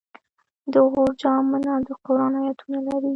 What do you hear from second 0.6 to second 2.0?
د غور جام منار د